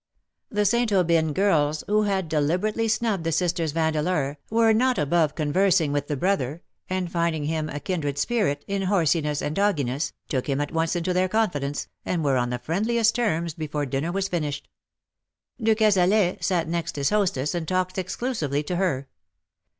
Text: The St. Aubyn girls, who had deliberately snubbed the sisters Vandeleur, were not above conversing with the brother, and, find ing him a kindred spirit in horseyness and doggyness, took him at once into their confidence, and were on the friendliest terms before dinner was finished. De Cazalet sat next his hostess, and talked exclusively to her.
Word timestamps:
The 0.49 0.65
St. 0.65 0.91
Aubyn 0.91 1.31
girls, 1.31 1.83
who 1.85 2.01
had 2.01 2.27
deliberately 2.27 2.87
snubbed 2.87 3.23
the 3.23 3.31
sisters 3.31 3.71
Vandeleur, 3.71 4.37
were 4.49 4.73
not 4.73 4.97
above 4.97 5.35
conversing 5.35 5.91
with 5.91 6.07
the 6.07 6.17
brother, 6.17 6.63
and, 6.89 7.11
find 7.11 7.35
ing 7.35 7.43
him 7.45 7.69
a 7.69 7.79
kindred 7.79 8.17
spirit 8.17 8.65
in 8.67 8.81
horseyness 8.87 9.43
and 9.43 9.55
doggyness, 9.55 10.11
took 10.27 10.49
him 10.49 10.59
at 10.59 10.71
once 10.71 10.95
into 10.95 11.13
their 11.13 11.29
confidence, 11.29 11.87
and 12.03 12.23
were 12.23 12.37
on 12.37 12.49
the 12.49 12.57
friendliest 12.57 13.13
terms 13.13 13.53
before 13.53 13.85
dinner 13.85 14.11
was 14.11 14.27
finished. 14.27 14.67
De 15.61 15.75
Cazalet 15.75 16.43
sat 16.43 16.67
next 16.67 16.95
his 16.95 17.11
hostess, 17.11 17.53
and 17.53 17.67
talked 17.67 17.99
exclusively 17.99 18.63
to 18.63 18.77
her. 18.77 19.07